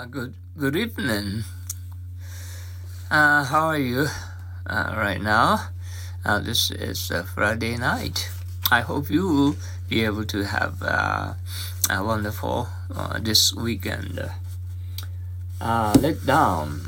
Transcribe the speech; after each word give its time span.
Uh, 0.00 0.06
good 0.06 0.32
good 0.56 0.76
evening. 0.76 1.44
Uh, 3.10 3.44
how 3.44 3.66
are 3.66 3.78
you 3.78 4.06
uh, 4.66 4.94
right 4.96 5.20
now? 5.20 5.68
Uh, 6.24 6.38
this 6.38 6.70
is 6.70 7.12
Friday 7.34 7.76
night. 7.76 8.30
I 8.72 8.80
hope 8.80 9.10
you 9.10 9.28
will 9.28 9.56
be 9.90 10.02
able 10.02 10.24
to 10.24 10.44
have 10.44 10.82
uh, 10.82 11.34
a 11.90 12.02
wonderful 12.02 12.68
this 13.20 13.52
weekend. 13.52 14.24
Let 15.60 16.24
down. 16.24 16.80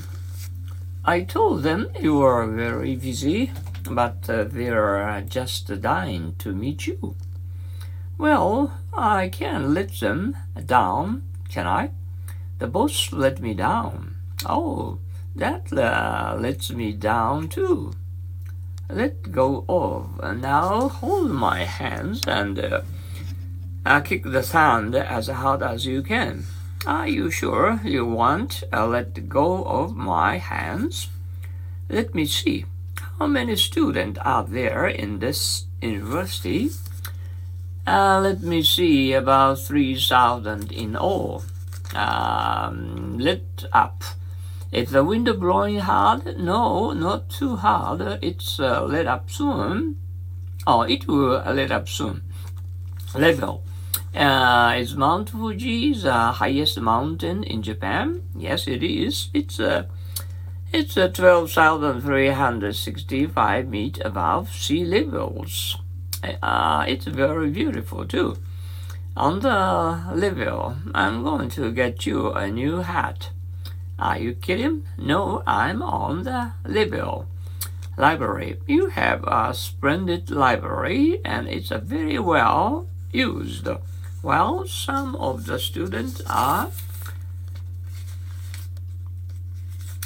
I 1.05 1.21
told 1.21 1.65
them 1.65 1.93
you 2.01 2.17
were 2.17 2.47
very 2.47 2.97
busy, 2.97 3.53
but 3.91 4.23
they're 4.23 5.07
uh, 5.07 5.21
just 5.21 5.69
dying 5.83 6.35
to 6.39 6.55
meet 6.55 6.87
you. 6.87 7.15
Well, 8.17 8.73
I 8.95 9.29
can 9.29 9.75
let 9.75 10.01
them 10.01 10.35
down, 10.65 11.25
can 11.51 11.67
I? 11.67 11.91
The 12.63 12.69
boss 12.69 13.13
let 13.13 13.41
me 13.41 13.55
down. 13.55 14.15
Oh, 14.47 15.01
that 15.35 15.73
uh, 15.73 16.37
lets 16.39 16.71
me 16.71 16.93
down 16.93 17.49
too. 17.49 17.93
Let 18.89 19.33
go 19.33 19.65
of. 19.69 20.23
Now 20.39 20.89
hold 20.89 21.33
my 21.33 21.65
hands 21.65 22.23
and 22.25 22.61
uh, 22.61 22.83
uh, 23.85 24.01
kick 24.03 24.23
the 24.23 24.45
sand 24.45 24.95
as 24.95 25.27
hard 25.27 25.65
as 25.65 25.87
you 25.87 26.03
can. 26.03 26.45
Are 26.87 27.09
you 27.09 27.33
sure 27.33 27.81
you 27.83 28.07
want 28.07 28.63
uh, 28.73 28.87
let 28.87 29.29
go 29.29 29.65
of 29.65 29.97
my 29.97 30.39
hands? 30.39 31.09
Let 31.89 32.15
me 32.15 32.27
see. 32.27 32.67
How 33.19 33.27
many 33.27 33.57
students 33.57 34.21
are 34.25 34.45
there 34.45 34.87
in 34.87 35.19
this 35.19 35.67
university? 35.81 36.71
Uh, 37.89 38.21
let 38.23 38.41
me 38.41 38.63
see, 38.63 39.15
about 39.15 39.59
3,000 39.59 40.71
in 40.71 40.95
all. 40.95 41.43
Um, 41.95 43.19
let 43.19 43.65
up. 43.73 44.03
Is 44.73 44.91
the 44.91 45.05
wind 45.05 45.29
blowing 45.39 45.81
hard? 45.81 46.39
No, 46.39 46.93
not 46.93 47.29
too 47.29 47.57
hard. 47.57 48.19
It's 48.23 48.59
uh, 48.59 48.85
let 48.85 49.07
up 49.07 49.31
soon. 49.31 49.97
Oh, 50.67 50.83
it 50.83 51.07
will 51.07 51.43
lit 51.53 51.71
up 51.71 51.89
soon. 51.89 52.23
Level. 53.15 53.63
Uh, 54.15 54.75
is 54.77 54.95
Mount 54.95 55.31
Fuji 55.31 55.95
the 55.95 56.13
highest 56.13 56.79
mountain 56.81 57.43
in 57.45 57.63
Japan? 57.63 58.23
Yes, 58.37 58.69
it 58.69 58.83
is. 58.83 59.31
It's 59.35 59.59
uh, 59.59 59.85
it's 60.73 60.97
uh, 60.97 61.09
12,365 61.09 63.71
feet 63.71 63.99
above 64.05 64.55
sea 64.55 64.85
levels. 64.85 65.77
Uh, 66.43 66.85
it's 66.89 67.07
very 67.07 67.51
beautiful 67.51 68.07
too. 68.07 68.37
On 69.15 69.41
the 69.41 70.15
level, 70.15 70.77
I'm 70.95 71.23
going 71.23 71.51
to 71.51 71.71
get 71.71 72.07
you 72.07 72.33
a 72.33 72.51
new 72.51 72.79
hat. 72.79 73.29
Are 73.99 74.19
you 74.19 74.33
kidding? 74.33 74.89
No, 74.97 75.43
I'm 75.47 75.83
on 75.83 76.23
the 76.23 76.53
level. 76.65 77.27
Library. 77.99 78.59
You 78.67 78.87
have 78.89 79.23
a 79.25 79.53
splendid 79.53 80.31
library 80.31 81.21
and 81.27 81.47
it's 81.47 81.69
very 81.69 82.19
well 82.19 82.87
used. 83.13 83.69
Well, 84.23 84.67
some 84.67 85.15
of 85.17 85.45
the 85.45 85.59
students 85.59 86.23
are 86.27 86.71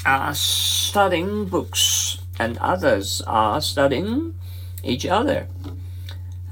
are 0.05 0.35
studying 0.35 1.45
books 1.45 2.19
and 2.41 2.59
others 2.59 3.23
are 3.27 3.61
studying 3.61 4.35
each 4.83 5.07
other. 5.07 5.47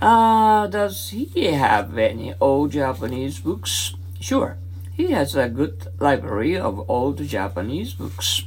Uh, 0.04 0.66
does 0.66 1.08
he 1.08 1.46
have 1.46 1.96
any 1.96 2.34
old 2.38 2.72
Japanese 2.72 3.38
books? 3.38 3.94
Sure. 4.20 4.58
He 4.92 5.12
has 5.12 5.34
a 5.34 5.48
good 5.48 5.88
library 5.98 6.58
of 6.58 6.84
old 6.90 7.24
Japanese 7.26 7.94
books. 7.94 8.42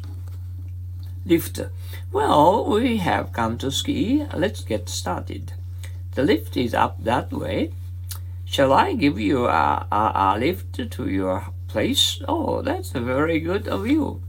Lift. 1.25 1.59
Well, 2.11 2.63
we 2.69 2.97
have 2.97 3.33
come 3.33 3.57
to 3.57 3.71
ski. 3.71 4.23
Let's 4.35 4.61
get 4.61 4.87
started. 4.87 5.53
The 6.13 6.21
lift 6.21 6.55
is 6.57 6.75
up 6.75 7.03
that 7.03 7.33
way. 7.33 7.71
Shall 8.45 8.71
I 8.71 8.93
give 8.93 9.19
you 9.19 9.47
a, 9.47 9.87
a, 9.91 10.11
a 10.15 10.37
lift 10.37 10.91
to 10.91 11.09
your 11.09 11.47
place? 11.67 12.21
Oh, 12.27 12.61
that's 12.61 12.91
very 12.91 13.39
good 13.39 13.67
of 13.67 13.87
you. 13.87 14.21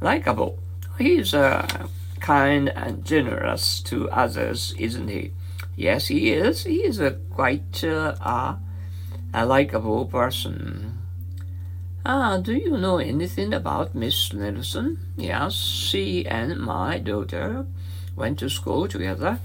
Likable. 0.00 0.58
He's 0.98 1.34
uh, 1.34 1.86
kind 2.18 2.68
and 2.70 3.04
generous 3.04 3.80
to 3.82 4.10
others, 4.10 4.74
isn't 4.76 5.06
he? 5.06 5.30
Yes, 5.78 6.08
he 6.08 6.32
is. 6.32 6.64
He 6.64 6.84
is 6.84 6.98
a 6.98 7.12
quite 7.12 7.84
uh, 7.84 8.16
a, 8.20 8.58
a 9.32 9.46
likable 9.46 10.06
person. 10.06 10.98
Ah, 12.04 12.38
do 12.38 12.52
you 12.52 12.76
know 12.76 12.98
anything 12.98 13.54
about 13.54 13.94
Miss 13.94 14.32
Nelson? 14.32 14.98
Yes, 15.16 15.54
she 15.54 16.26
and 16.26 16.58
my 16.58 16.98
daughter 16.98 17.64
went 18.16 18.40
to 18.40 18.50
school 18.50 18.88
together. 18.88 19.38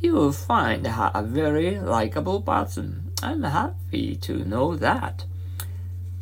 You 0.00 0.14
will 0.14 0.32
find 0.32 0.84
her 0.84 1.12
a 1.14 1.22
very 1.22 1.78
likable 1.78 2.42
person. 2.42 3.12
I'm 3.22 3.44
happy 3.44 4.16
to 4.16 4.44
know 4.44 4.74
that. 4.74 5.26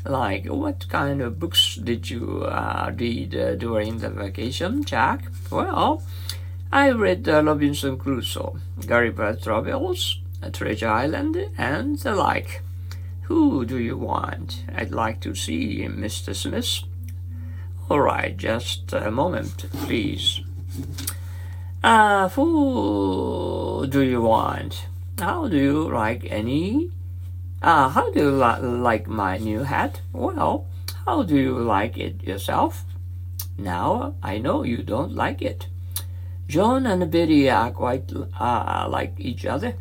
Like, 0.04 0.44
what 0.48 0.86
kind 0.90 1.22
of 1.22 1.38
books 1.38 1.76
did 1.76 2.10
you 2.10 2.44
uh, 2.44 2.92
read 2.94 3.34
uh, 3.34 3.54
during 3.54 4.00
the 4.00 4.10
vacation, 4.10 4.84
Jack? 4.84 5.24
Well, 5.50 6.02
I 6.72 6.91
read 6.91 7.28
uh, 7.28 7.42
Robinson 7.42 7.98
Crusoe, 7.98 8.60
Gulliver's 8.86 9.42
Travels, 9.42 10.20
Treasure 10.53 10.88
Island, 10.88 11.36
and 11.58 11.98
the 11.98 12.14
like. 12.14 12.62
Who 13.22 13.64
do 13.64 13.76
you 13.78 13.97
want? 13.97 14.64
I'd 14.75 14.92
like 14.92 15.20
to 15.22 15.34
see 15.34 15.86
Mr. 15.88 16.34
Smith. 16.34 16.84
All 17.88 18.00
right, 18.00 18.36
just 18.36 18.92
a 18.92 19.10
moment, 19.10 19.66
please. 19.84 20.41
Uh, 21.82 22.28
who 22.28 23.86
do 23.88 24.00
you 24.03 24.22
want? 24.22 24.86
How 25.19 25.48
do 25.48 25.56
you 25.56 25.88
like 25.91 26.25
any? 26.30 26.91
Uh, 27.62 27.88
how 27.88 28.12
do 28.12 28.20
you 28.20 28.30
li- 28.30 28.60
like 28.60 29.09
my 29.09 29.38
new 29.38 29.64
hat? 29.64 30.03
Well, 30.12 30.66
how 31.04 31.25
do 31.25 31.36
you 31.36 31.59
like 31.59 31.98
it 31.98 32.22
yourself? 32.22 32.84
Now 33.59 34.14
I 34.22 34.38
know 34.38 34.62
you 34.62 34.82
don't 34.84 35.14
like 35.14 35.42
it. 35.42 35.66
John 36.50 36.84
and 36.84 37.08
Betty 37.12 37.48
are 37.48 37.70
quite 37.70 38.10
uh, 38.12 38.88
like 38.90 39.14
each 39.18 39.46
other. 39.46 39.74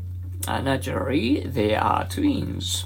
Uh, 0.48 0.62
naturally, 0.62 1.40
they 1.40 1.74
are 1.74 2.08
twins. 2.08 2.86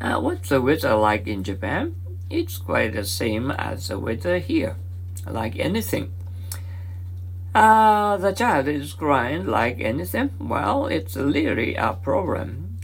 Uh, 0.00 0.20
what's 0.20 0.50
the 0.50 0.62
weather 0.62 0.94
like 0.94 1.26
in 1.26 1.42
Japan? 1.42 1.96
It's 2.30 2.56
quite 2.58 2.92
the 2.92 3.04
same 3.04 3.50
as 3.50 3.88
the 3.88 3.98
weather 3.98 4.38
here, 4.38 4.76
like 5.26 5.58
anything. 5.58 6.12
Uh, 7.52 8.16
the 8.18 8.30
child 8.30 8.68
is 8.68 8.92
crying 8.92 9.46
like 9.46 9.80
anything. 9.80 10.30
Well, 10.38 10.86
it's 10.86 11.16
really 11.16 11.74
a 11.74 11.94
problem. 11.94 12.78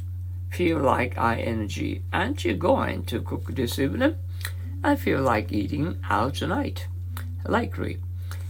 Feel 0.50 0.80
like 0.80 1.16
ing. 1.16 2.02
Aren't 2.12 2.44
you 2.44 2.54
going 2.54 3.04
to 3.04 3.20
cook 3.20 3.54
this 3.54 3.78
evening? 3.78 4.16
I 4.82 4.96
feel 4.96 5.22
like 5.22 5.52
eating 5.52 5.98
out 6.10 6.34
tonight. 6.34 6.88
Likely. 7.44 8.00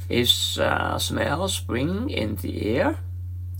Is 0.08 0.58
uh, 0.58 0.98
smell 0.98 1.48
spring 1.48 2.10
in 2.10 2.36
the 2.36 2.76
air? 2.76 2.98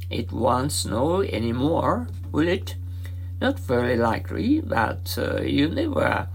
It 0.09 0.31
won't 0.31 0.71
snow 0.71 1.23
anymore, 1.23 2.09
will 2.31 2.47
it? 2.47 2.77
Not 3.41 3.59
very 3.59 3.97
likely, 3.97 4.61
but 4.61 5.19
uh, 5.19 5.43
you 5.43 5.69
never 5.69 6.29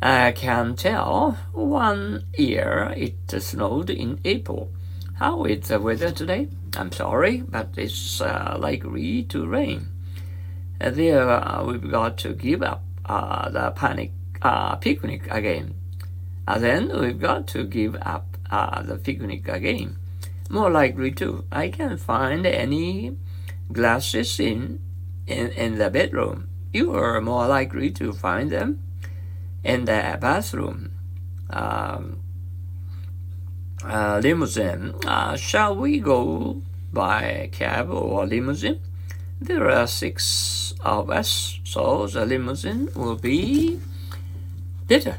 uh, 0.00 0.32
can 0.32 0.74
tell. 0.74 1.36
One 1.52 2.24
year 2.36 2.94
it 2.96 3.30
snowed 3.42 3.90
in 3.90 4.20
April. 4.24 4.70
How 5.16 5.44
is 5.44 5.68
the 5.68 5.78
weather 5.78 6.10
today? 6.10 6.48
I'm 6.76 6.90
sorry, 6.90 7.42
but 7.46 7.68
it's 7.76 8.22
uh, 8.22 8.56
likely 8.58 9.24
to 9.24 9.46
rain. 9.46 9.88
Uh, 10.80 10.90
there, 10.90 11.28
uh, 11.28 11.62
we've 11.64 11.90
got 11.90 12.16
to 12.18 12.32
give 12.32 12.62
up 12.62 12.82
uh, 13.04 13.50
the 13.50 13.70
panic 13.72 14.12
picnic 14.80 15.28
again. 15.30 15.74
then 16.58 16.98
we've 16.98 17.20
got 17.20 17.46
to 17.48 17.64
give 17.64 17.96
up 18.00 18.29
uh, 18.50 18.82
the 18.82 18.96
picnic 18.96 19.48
again. 19.48 19.96
More 20.48 20.70
likely 20.70 21.12
too, 21.12 21.44
I 21.52 21.68
can't 21.68 22.00
find 22.00 22.44
any 22.44 23.16
glasses 23.72 24.40
in, 24.40 24.80
in, 25.26 25.48
in 25.50 25.78
the 25.78 25.90
bedroom. 25.90 26.48
You 26.72 26.94
are 26.94 27.20
more 27.20 27.46
likely 27.46 27.90
to 27.92 28.12
find 28.12 28.50
them 28.50 28.80
in 29.62 29.84
the 29.84 30.18
bathroom. 30.20 30.92
Um, 31.50 32.20
uh, 33.84 34.20
limousine. 34.22 34.94
Uh, 35.06 35.36
shall 35.36 35.74
we 35.74 35.98
go 36.00 36.62
by 36.92 37.48
cab 37.52 37.90
or 37.90 38.26
limousine? 38.26 38.80
There 39.40 39.70
are 39.70 39.86
six 39.86 40.74
of 40.80 41.10
us, 41.10 41.60
so 41.64 42.06
the 42.06 42.26
limousine 42.26 42.88
will 42.94 43.16
be 43.16 43.80
better. 44.86 45.18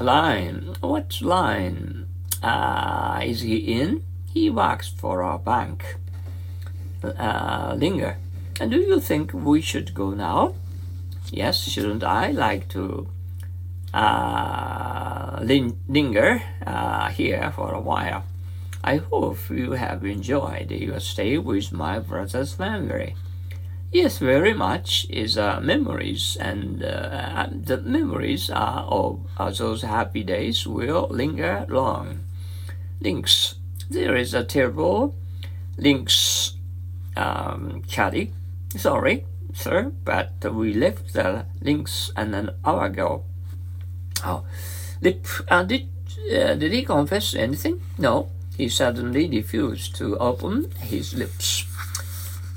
Line. 0.00 0.74
What 0.80 1.20
line? 1.22 2.01
Uh, 2.42 3.20
is 3.24 3.40
he 3.42 3.56
in? 3.56 4.02
He 4.32 4.50
works 4.50 4.88
for 4.88 5.22
our 5.22 5.38
bank. 5.38 5.96
Uh, 7.02 7.74
Linger. 7.76 8.16
And 8.60 8.70
do 8.70 8.78
you 8.78 9.00
think 9.00 9.32
we 9.32 9.60
should 9.60 9.94
go 9.94 10.10
now? 10.10 10.54
Yes, 11.30 11.58
shouldn't 11.60 12.04
I 12.04 12.30
like 12.30 12.68
to 12.70 13.08
uh, 13.94 15.38
lin- 15.42 15.78
linger 15.88 16.42
uh, 16.66 17.08
here 17.10 17.52
for 17.54 17.72
a 17.72 17.80
while. 17.80 18.24
I 18.84 18.96
hope 18.96 19.38
you 19.50 19.72
have 19.72 20.04
enjoyed 20.04 20.70
your 20.70 21.00
stay 21.00 21.38
with 21.38 21.72
my 21.72 21.98
brother's 21.98 22.54
family. 22.54 23.14
Yes, 23.92 24.18
very 24.18 24.54
much 24.54 25.06
is 25.10 25.36
uh, 25.36 25.60
memories, 25.60 26.36
and 26.40 26.82
uh, 26.82 27.46
the 27.52 27.76
memories 27.78 28.50
of 28.50 29.20
uh, 29.38 29.50
those 29.50 29.82
happy 29.82 30.24
days 30.24 30.66
will 30.66 31.08
linger 31.10 31.66
long. 31.68 32.20
Links. 33.02 33.56
There 33.90 34.14
is 34.14 34.32
a 34.32 34.44
terrible 34.44 35.14
links 35.76 36.52
um, 37.16 37.82
caddy. 37.88 38.32
Sorry, 38.76 39.26
sir, 39.52 39.92
but 40.04 40.32
we 40.54 40.72
left 40.72 41.12
the 41.12 41.46
links 41.60 42.12
an 42.16 42.50
hour 42.64 42.86
ago. 42.86 43.24
Oh, 44.24 44.44
did, 45.02 45.26
uh, 45.48 45.64
did, 45.64 45.88
uh, 46.32 46.54
did 46.54 46.72
he 46.72 46.82
confess 46.82 47.34
anything? 47.34 47.80
No, 47.98 48.28
he 48.56 48.68
suddenly 48.68 49.28
refused 49.28 49.96
to 49.96 50.16
open 50.18 50.70
his 50.78 51.12
lips. 51.12 51.66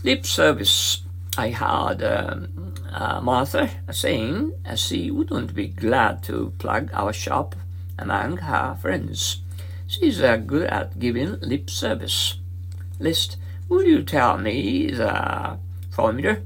Lip 0.03 0.25
service. 0.25 1.01
I 1.37 1.49
heard 1.49 2.03
um, 2.03 2.73
uh, 2.91 3.19
Martha 3.19 3.69
saying 3.91 4.53
she 4.75 5.09
wouldn't 5.09 5.55
be 5.55 5.67
glad 5.67 6.23
to 6.23 6.53
plug 6.59 6.91
our 6.93 7.11
shop 7.11 7.55
among 7.97 8.37
her 8.37 8.77
friends. 8.79 9.41
She's 9.87 10.21
uh, 10.21 10.37
good 10.37 10.67
at 10.67 10.99
giving 10.99 11.39
lip 11.41 11.69
service. 11.69 12.39
List, 12.99 13.37
will 13.69 13.83
you 13.83 14.03
tell 14.03 14.37
me 14.37 14.91
the 14.91 15.59
formula? 15.91 16.37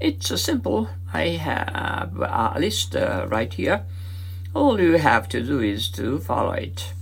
It's 0.00 0.30
uh, 0.30 0.36
simple. 0.36 0.88
I 1.12 1.28
have 1.28 2.16
a 2.16 2.56
list 2.58 2.96
uh, 2.96 3.26
right 3.28 3.52
here. 3.52 3.84
All 4.54 4.80
you 4.80 4.98
have 4.98 5.28
to 5.28 5.42
do 5.42 5.60
is 5.60 5.88
to 5.90 6.18
follow 6.18 6.52
it. 6.52 6.92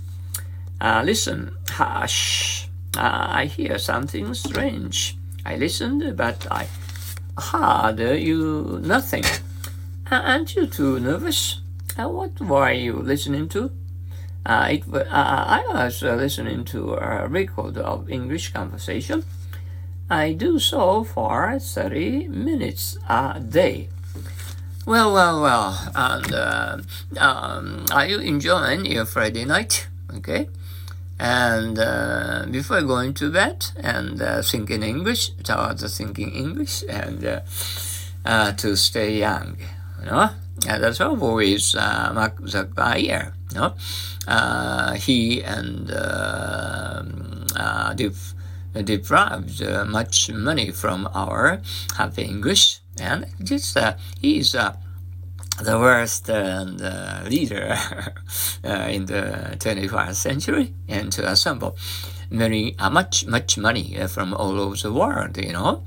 Uh, 0.81 1.01
listen, 1.05 1.55
hush. 1.69 2.69
Uh, 2.97 3.27
I 3.29 3.45
hear 3.45 3.77
something 3.77 4.33
strange. 4.33 5.17
I 5.45 5.55
listened, 5.55 6.17
but 6.17 6.45
I 6.51 6.67
heard 7.39 7.99
you 7.99 8.79
nothing. 8.83 9.23
aren't 10.11 10.55
you 10.55 10.67
too 10.67 10.99
nervous? 10.99 11.61
Uh, 11.97 12.09
what 12.09 12.39
were 12.41 12.71
you 12.71 12.93
listening 12.93 13.47
to? 13.49 13.71
Uh, 14.45 14.67
it, 14.71 14.83
uh, 14.93 15.05
I 15.11 15.63
was 15.71 16.01
listening 16.01 16.63
to 16.65 16.93
a 16.95 17.27
record 17.27 17.77
of 17.77 18.09
English 18.09 18.53
conversation. 18.53 19.23
I 20.09 20.33
do 20.33 20.57
so 20.57 21.03
for 21.03 21.59
30 21.59 22.29
minutes 22.29 22.97
a 23.07 23.39
day. 23.39 23.89
Well, 24.85 25.13
well, 25.13 25.41
well, 25.41 25.91
and 25.93 26.33
uh, 26.33 26.77
um, 27.19 27.85
are 27.91 28.07
you 28.07 28.17
enjoying 28.19 28.85
your 28.85 29.05
Friday 29.05 29.45
night? 29.45 29.87
Okay. 30.15 30.49
And 31.19 31.77
uh, 31.77 32.45
before 32.49 32.81
going 32.81 33.13
to 33.15 33.29
bed 33.29 33.67
and 33.77 34.19
uh, 34.21 34.41
thinking 34.41 34.81
English, 34.81 35.31
towards 35.43 35.85
thinking 35.95 36.31
English 36.31 36.83
and 36.89 37.23
uh, 37.23 37.41
uh, 38.25 38.53
to 38.53 38.75
stay 38.75 39.19
young, 39.19 39.57
you 39.99 40.05
know. 40.05 40.29
And 40.67 40.83
that's 40.83 41.01
always 41.01 41.75
uh, 41.75 42.11
Mark 42.15 42.39
know. 43.55 43.73
Uh, 44.27 44.93
he 44.93 45.41
and 45.43 45.91
uh, 45.91 47.03
uh, 47.55 47.93
deprived 48.83 49.61
uh, 49.61 49.85
much 49.85 50.31
money 50.31 50.71
from 50.71 51.09
our 51.13 51.61
happy 51.97 52.23
English, 52.23 52.79
and 52.99 53.25
just 53.43 53.75
uh, 53.77 53.95
he's 54.21 54.55
uh, 54.55 54.75
the 55.61 55.77
worst 55.77 56.29
and 56.29 56.81
uh, 56.81 57.21
leader 57.27 57.75
uh, 58.63 58.87
in 58.89 59.05
the 59.05 59.55
21st 59.59 60.15
century, 60.15 60.73
and 60.87 61.11
to 61.11 61.27
assemble 61.29 61.75
many 62.29 62.77
uh, 62.77 62.89
much 62.89 63.25
much 63.25 63.57
money 63.57 63.97
from 64.07 64.33
all 64.33 64.59
over 64.59 64.75
the 64.75 64.93
world, 64.93 65.37
you 65.37 65.53
know, 65.53 65.83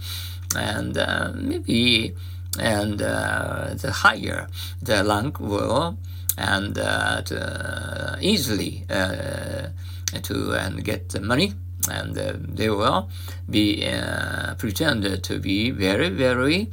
and 0.57 0.95
maybe 1.37 2.15
and 2.59 2.99
the 2.99 3.93
higher 4.03 4.49
the 4.83 5.05
rank 5.05 5.41
will 5.41 5.97
and 6.39 6.75
to, 6.75 8.19
easily 8.21 8.85
to 8.89 10.53
and 10.53 10.85
get 10.85 11.09
the 11.11 11.21
money 11.21 11.55
and 11.89 12.17
uh, 12.17 12.35
they 12.37 12.69
will 12.69 13.09
be 13.49 13.87
uh, 13.87 14.55
pretended 14.55 15.23
to 15.25 15.39
be 15.39 15.71
very, 15.71 16.09
very 16.09 16.71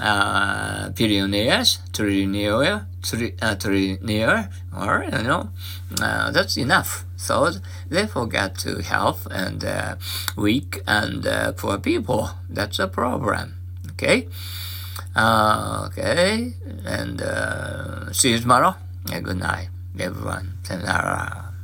uh, 0.00 0.90
billionaires, 0.90 1.78
trillionaire, 1.92 2.86
tri- 3.02 3.34
uh, 3.40 3.54
trillionaire, 3.54 4.50
or 4.76 5.04
you 5.04 5.22
know, 5.22 5.50
uh, 6.00 6.30
that's 6.30 6.56
enough. 6.56 7.04
So 7.16 7.50
they 7.88 8.06
forget 8.06 8.56
to 8.58 8.82
help 8.82 9.26
and 9.30 9.64
uh, 9.64 9.96
weak 10.36 10.82
and 10.86 11.26
uh, 11.26 11.52
poor 11.52 11.78
people. 11.78 12.30
That's 12.48 12.78
a 12.78 12.88
problem. 12.88 13.54
Okay. 13.92 14.28
okay, 15.16 16.52
and 16.84 17.20
see 18.14 18.30
you 18.30 18.38
tomorrow. 18.38 18.76
Yeah, 19.08 19.20
good 19.20 19.38
night, 19.38 19.68
everyone. 19.98 20.58
Sayonara. 20.64 21.54